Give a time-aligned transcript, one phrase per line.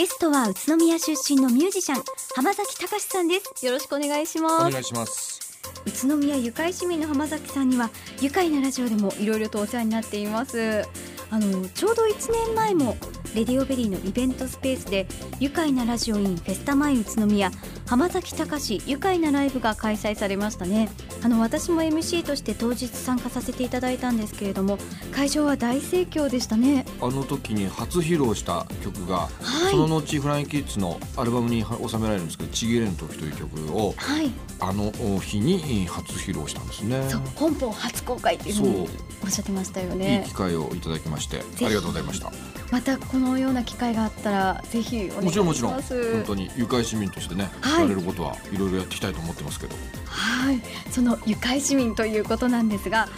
[0.00, 2.02] ゲストは宇都宮出身のミュージシャン
[2.34, 3.66] 浜崎隆さんです。
[3.66, 4.72] よろしくお願いしおます。
[4.72, 5.60] 願いします。
[5.84, 10.86] 宇都宮ゆかい市民の浜崎さんには愉快なラジオでもいろいろとお世話になっています。
[11.30, 12.96] あのちょうど1年前も
[13.34, 15.06] レディオベリーのイベントスペースで
[15.38, 17.50] 愉快なラジオインフェスタ前宇都宮
[17.86, 20.88] 浜崎隆愉快なライブが開催されましたね。
[21.22, 24.78] あの私も MC として当日参加させていただいたんですけれども
[25.12, 26.84] 会場は大盛況でしたね。
[27.00, 29.70] あの時に初披露した曲が、はい。
[29.70, 34.30] その後フラインキッズのアルバムに収められるんですけど「ちぎれぬ時」という曲をはい。
[34.60, 37.02] あの日に初披露したんですね。
[37.08, 38.88] そう本邦初公開っていうふうに
[39.24, 41.64] おっしゃってましたよいいね機会をいただきましてひ。
[41.64, 42.32] ありがとうございました
[42.70, 45.24] またこのような機会があったらぜひお願いします。
[45.24, 45.72] もちろんもちろん。
[45.72, 47.82] 本当に愉快市民としてね、はい。
[47.82, 49.74] やれることはいろいろやっていきたいと思ってますけど。
[50.06, 50.60] はい、
[50.90, 53.08] その愉快市民ということなんですが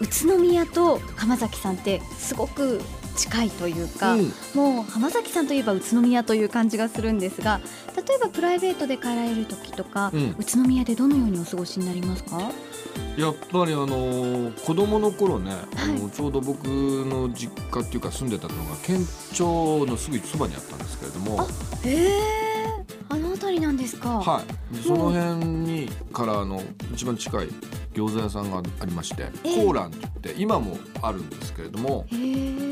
[0.00, 2.80] 宇都宮と浜崎さんってすごく
[3.20, 4.32] 近いというか、うん。
[4.54, 7.60] もう浜崎さんといえば宇都宮という感じがするんですが
[7.96, 10.36] 例えばプライベートで帰られる時とか、うん。
[10.38, 12.40] 宇都宮でどのようにお過ごしになりますか？
[13.16, 21.40] やっぱりあの子供の頃ね、あはのちょうど僕の実家っていうか住んでたのが県庁のすぐそばにあったんですけれども。
[21.42, 21.46] あ
[21.86, 22.20] へえ。
[23.08, 24.20] あの辺りなんですか。
[24.20, 27.48] はい、でその辺にからあの一番近い
[27.92, 29.64] 餃子屋さんがありまして、ええ。
[29.64, 32.06] コーランって言って今もあるんですけれども。
[32.10, 32.69] へえ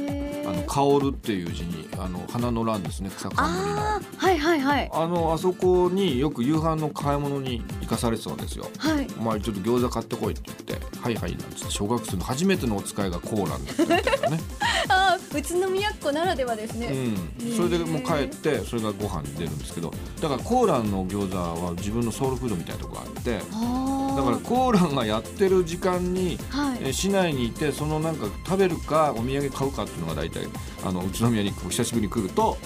[0.49, 3.97] あの香るっていう字にあの花の蘭ですね草冠の。
[3.97, 4.91] あーはいはいはい。
[4.93, 8.67] あのあそこによく夕飯の買い物に行かされてたんですよ。
[8.79, 9.07] はい。
[9.19, 14.41] お前ちょっと餃子買ってこいって言って「はいはい」なんつって小学生の初めてのお使いがコーランだっね、
[14.89, 19.93] あー宇都宮っ子ならではですね、うん、それでもう帰ってそれがご飯に出るんですけど。
[20.21, 26.79] だからコーランの餃子は自分のソウルフードみたいなとこがあってあーだからコーランがやってる時間に、はい。
[26.83, 30.49] えー市内にいてそのなんか食べるかお土産買うかっていうのが大体
[30.85, 32.57] あの宇都宮に久しぶりに来ると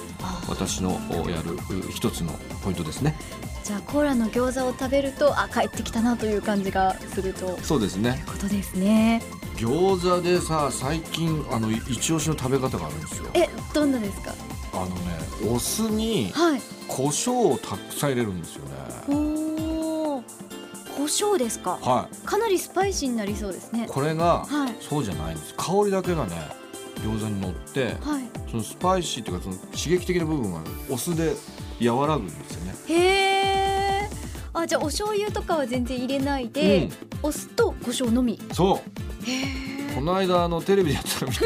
[0.48, 1.58] 私のおやるう
[1.90, 3.16] 一つのポイントですね。
[3.64, 7.58] じゃあコーラの餃子を食べるとあ帰ってきたなという感じがすると。
[7.62, 8.24] そうですね。
[8.26, 9.22] ことですね。
[9.56, 13.26] 餃子でさ最近あのい一押しの食べ方があるんですよ。
[13.34, 14.32] えどんなですか？
[14.72, 14.94] あのね
[15.52, 16.62] お酢にはい。
[16.88, 18.72] 胡椒をたくさん入れるんですよね。
[19.08, 19.51] おお
[21.02, 21.78] 胡椒ですか？
[21.82, 23.86] はかなりスパイシーになりそうですね。
[23.86, 24.76] いこれがはい。
[24.80, 25.52] そうじゃないんです。
[25.56, 26.36] 香りだけがね
[27.00, 28.24] 餃子に乗ってはい。
[28.48, 31.34] そのスパイシーっていうかその刺激的な部分がお酢で
[31.90, 32.74] 和らぐんですよね。
[32.86, 34.08] へえ
[34.54, 36.90] あじゃあお醤油とかは全然入れないで、
[37.22, 38.38] お酢と胡椒のみ。
[38.52, 39.28] そう。
[39.28, 41.36] へこの間あのテレビでやったの見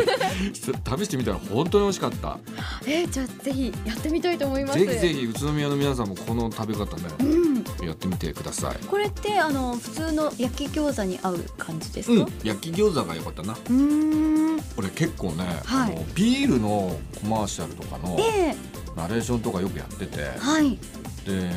[1.00, 2.38] て試してみたら本当に美味しかった。
[2.84, 4.78] えー、じゃあぜひやってみたいと思います。
[4.78, 7.45] ぜひぜひ宇都宮の皆さんもこの食べ方ねうん
[7.86, 8.84] やってみてください。
[8.86, 13.52] これってあの普通の焼き餃子に合う感じですうんか焼き餃子が良かったな。
[13.52, 14.62] うーん。
[14.76, 15.92] 俺結構ね、はい。
[15.92, 18.54] あのビールのコマーシャルとかので
[18.96, 20.78] ナレーションとかよくやっててはい。
[21.24, 21.50] で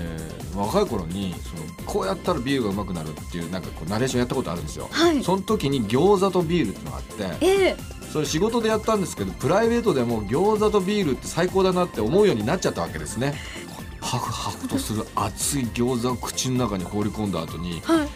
[0.55, 4.87] 若い頃にそのこうやったらビールがうまくなるっていうなんかこうナレーションやったことあるんですよ。
[4.91, 5.23] はい。
[5.23, 7.75] その時に餃子とビールってのがあってえ。
[8.11, 13.35] それ仕事でやったんですけどプライベートでも餃子とビールって最高だなって思うようになっちゃったわけですね
[14.09, 18.09] ハクハクとする熱い餃子を口の中に放り込んだ後にー、はい。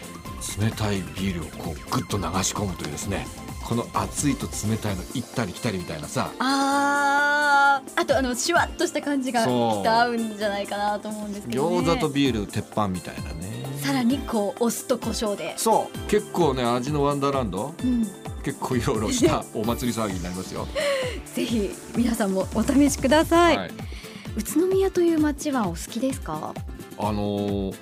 [0.60, 3.26] 冷たいビールをこうグッと流し込むというですね
[3.64, 6.32] この熱いと冷たいの行ったり来たりみたいなさ。
[6.40, 8.00] あー。
[8.00, 13.64] あとあのシュワッとした感じがきっと合うんじゃないかなと思うんですけど、ね、餃子とビール鉄板みたいなね。
[13.76, 15.98] さらにこうお酢と胡椒で、そう。
[16.10, 17.72] 結構ね味のワンダーランド？
[17.82, 18.04] うん、
[18.42, 20.66] 結構いろいろしたお祭り騒ぎになりますよ。
[21.34, 23.70] ぜひ皆さんもお試しください、はい
[24.36, 26.54] 宇都宮という街はお好きですか？
[26.98, 27.74] あのー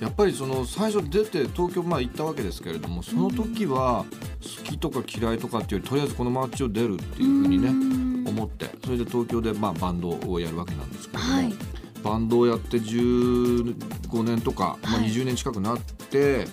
[0.00, 4.06] やっぱりその最初出て東京まあ行ったわけですけれどもその時は
[4.42, 11.54] 好きとか嫌いとかっていうよりとりあえずこの街を出るっていうふうにねね思ってそれで東京でまあバンドをやるわけなんですけれども、はい。
[12.02, 15.10] バンドをやって15年とか、まあ、はい。
[15.10, 16.46] 20年近くなって、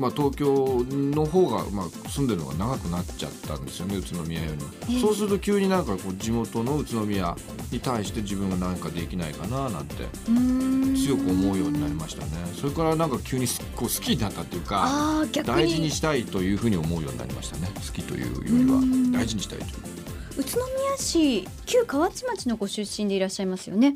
[0.00, 4.52] まあ、東京の方が、まあ、住んでるのが長くなっちゃったんですよね宇都宮よ
[4.88, 7.36] りそうすると急になんかこう地元の宇都宮
[7.70, 10.04] に対して自分が何かできないかななんて
[10.96, 12.30] 強く思うようになりましたね。
[12.54, 17.68] それからなんか急にすこう好きになったっていうか大事にしたいというふうに思うようになりましたね。
[17.74, 19.12] 好きというよりうん。
[19.12, 19.70] は大事にしたいという。
[20.38, 23.92] 宇都宮市旧河内町のご出身でいらっしゃいますよね。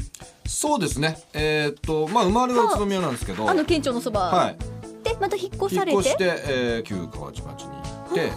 [0.47, 1.19] そうですね。
[1.33, 3.49] えーっとまあ生まれは宇都宮なんですけど。
[3.49, 4.57] あの県庁のそば、はい
[5.05, 5.93] でまた引っ越されて？
[5.93, 7.79] 引っ越して、えー、旧河内町に行
[8.11, 8.33] って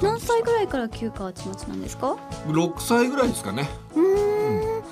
[0.00, 3.68] 何歳ぐらいから旧河内町なんですか？6歳ぐらいですかね。
[3.94, 4.82] うーん。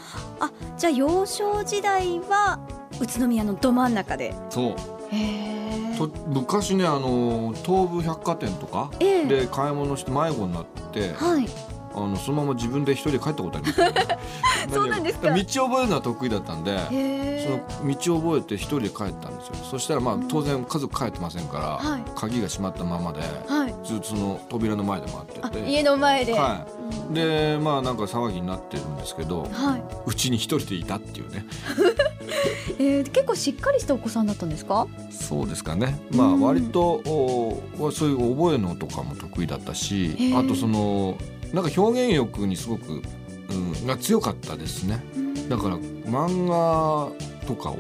[0.41, 2.59] あじゃあ幼少時代は
[3.01, 4.35] 宇都宮のど真ん中で。
[4.51, 5.15] そう。
[5.15, 9.27] へえと昔ねあの東武百貨店とかええ。
[9.27, 11.47] で買い物して迷子になってはい
[11.95, 13.93] あのそのまま自分で一人で帰ったことあります、ね、
[14.73, 15.31] そうなんですか。
[15.31, 19.55] 道を覚えるのは得意だったんでへその道を覚えて一人で帰ったんですよ。
[19.71, 22.03] そしたらまあ当然家族帰ってませんから、はい。
[22.15, 23.75] 鍵が閉まったままではい。
[23.85, 25.69] ずっとその扉の前で待あってて。
[25.71, 26.67] 家の前で、は
[27.09, 27.13] うん。
[27.13, 29.83] い、でまあなんか騒ぎになってるんですけどはい。
[30.07, 31.45] うちに一人でいたっていうね。
[32.79, 34.87] えー、結構しっかりしたお子さんだったんですか？
[35.11, 35.99] そうですかね。
[36.13, 36.41] まあうん。
[36.41, 41.17] 割とおそういう覚えのとかも得意だったしあとその
[41.53, 43.03] なんか表現欲にすごく、
[43.51, 45.03] うん、が強かったですね。
[45.49, 47.11] だから漫画
[47.47, 47.77] とかを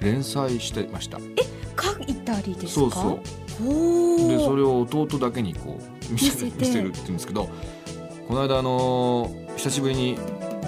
[0.00, 1.18] 連載してました。
[1.18, 2.80] 書いたりですか？
[2.80, 3.66] そうそう。
[3.66, 5.78] おでそれれを弟だけにこ
[6.10, 7.48] う見せ見せるって言うんですけど
[8.28, 10.18] この間あのー久しぶりに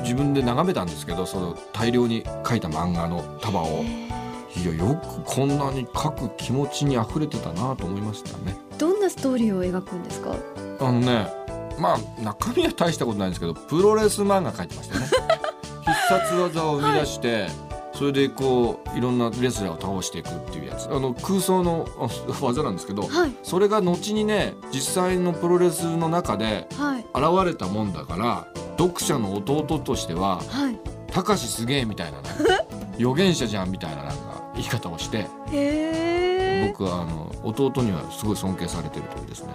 [0.02, 3.84] 自分で眺めたんですけどその大量に書いた漫画の束を。
[4.56, 8.56] いやよくこんなに書く気持ちに溢れてたなと思いましたね。
[8.78, 10.34] どんなストーリーを描くんですか？
[10.80, 11.28] あのね
[11.78, 15.06] まあ中身は大したことないんですけどプロレス漫画書いてましたね。
[15.86, 17.46] 必殺技を生み出して、
[17.94, 20.88] それでこういろんなレスラーを倒していくっていうやつ。
[20.90, 22.08] あの空想のあ
[22.44, 23.32] 技なんですけど、はい。
[23.42, 27.06] それが後にね実際のプロレスの中ではい。
[27.14, 28.46] 現れたもんだから
[28.78, 30.78] 読者の弟としてははい
[31.12, 32.28] 「たかしすげえ」みたいなね
[32.98, 35.26] 預言者じゃんみたいななんか言い方をして
[36.72, 39.48] 僕はあの弟にはすごい尊敬されてるというですね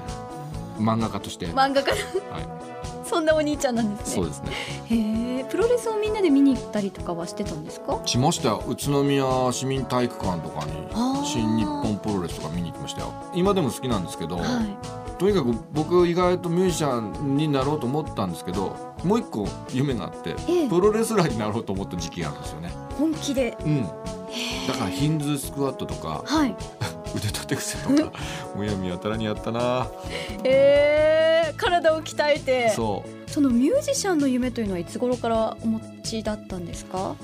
[0.77, 1.91] 漫画家として、漫画家。
[1.91, 2.47] はい、
[3.03, 4.15] そんなお兄ちゃんなんですね。
[4.15, 4.51] そうですね。
[4.89, 7.99] へえプロレスをみんなで見に行ったりとかはしてたんですか？
[8.05, 8.63] しましたよ。
[8.67, 10.71] 宇都宮市民体育館とかに
[11.25, 13.13] 新日本プロレスとか見に行きましたよ。
[13.33, 14.77] 今でも好きなんですけど、はい。
[15.17, 20.67] とにかく僕意外とミュージシャンになろうと思ったんですけどもう一個夢があってええ。
[20.67, 22.71] プロレスラーになろうと思った時期があるんですよね。
[22.97, 23.55] 本気で。
[23.63, 23.89] うん、だ
[24.73, 26.55] からヒンズースクワットとかはい
[27.15, 28.11] 腕立て伏せとか
[28.55, 29.87] むやみやたらにやったな。
[30.43, 32.69] へえ体を鍛えて。
[32.69, 37.15] そそのミュージシャンの夢というのはいつ頃からお持ちだったんですか？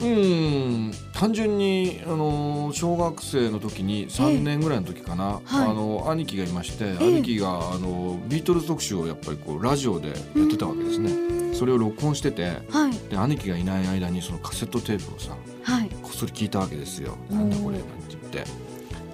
[0.00, 5.70] ううん単純にあの小学生の時に3年ぐらいの時かな、はい。
[5.70, 10.16] あの兄貴がいまして、え兄貴があのビートルズ特集をやっぱりこうラジオでやっ
[10.48, 11.12] てたわけですね。
[11.12, 13.10] ねそれを録音しててはい。
[13.10, 15.88] で兄貴がいない間にそのカセットテープをさはい。
[16.02, 17.16] こっそり聞いたわけですよ。
[17.30, 18.44] うんなんだこれなんて言って。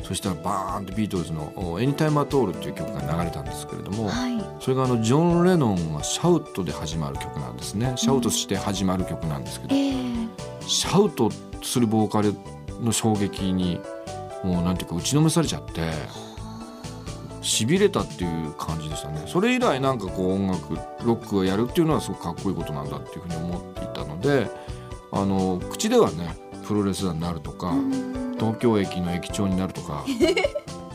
[0.08, 4.42] そしたらバーンってビートルズの「エニタイムアトール」っていう曲が流れたんですけれども、はい。
[4.58, 7.92] それがあのジョン・レノンがシャウトで始まる曲なんですね。
[7.96, 9.94] シャウトして始まる曲なんですけど、ええ。
[10.66, 11.30] シャウト
[11.62, 12.34] するボーカル
[12.80, 13.82] の衝撃に
[14.42, 15.82] もうなんていうか打ちのめされちゃって
[17.42, 19.24] しびれたっていう感じでしたね。
[19.26, 24.50] それ以来なんかこう音楽ロックをやるっていうのはすごくかっこいいことなんだっていうふうに思っていたので
[25.12, 26.34] あの口ではね
[26.66, 27.74] プロレスラーになるとか
[28.38, 30.04] 東京駅の駅長になるとか。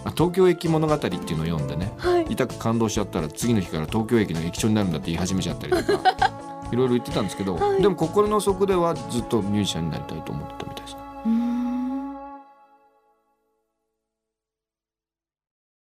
[0.06, 1.94] あ東京駅物語っていうのを読んでね。
[1.98, 2.26] はい。
[2.30, 6.16] 痛く感動しちゃったら次の日から東京駅の駅長になるんだって言い始めちゃったりとか。
[6.72, 7.82] いろいろ言ってたんですけど、はい。
[7.82, 11.03] でも心の底ではずっとミュージシャンになりたいと思ってたみたいですね。